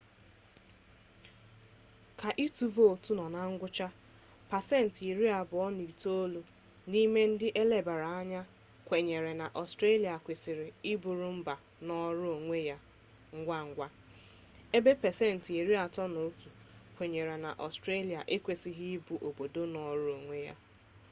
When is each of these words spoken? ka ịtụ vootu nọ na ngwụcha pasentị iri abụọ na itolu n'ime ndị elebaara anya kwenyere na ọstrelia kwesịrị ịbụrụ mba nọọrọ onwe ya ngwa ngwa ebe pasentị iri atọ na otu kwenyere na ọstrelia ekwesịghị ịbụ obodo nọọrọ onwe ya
ka 2.19 2.29
ịtụ 2.45 2.65
vootu 2.75 3.11
nọ 3.19 3.25
na 3.35 3.41
ngwụcha 3.53 3.87
pasentị 4.51 5.01
iri 5.11 5.27
abụọ 5.39 5.65
na 5.77 5.83
itolu 5.91 6.41
n'ime 6.89 7.21
ndị 7.31 7.47
elebaara 7.61 8.09
anya 8.21 8.41
kwenyere 8.87 9.31
na 9.41 9.45
ọstrelia 9.61 10.15
kwesịrị 10.25 10.67
ịbụrụ 10.93 11.27
mba 11.37 11.53
nọọrọ 11.87 12.27
onwe 12.37 12.57
ya 12.69 12.77
ngwa 13.37 13.57
ngwa 13.69 13.87
ebe 14.77 14.91
pasentị 15.03 15.51
iri 15.61 15.75
atọ 15.85 16.01
na 16.13 16.19
otu 16.27 16.49
kwenyere 16.95 17.35
na 17.43 17.49
ọstrelia 17.67 18.21
ekwesịghị 18.35 18.85
ịbụ 18.97 19.13
obodo 19.27 19.61
nọọrọ 19.73 20.09
onwe 20.17 20.37
ya 20.47 20.55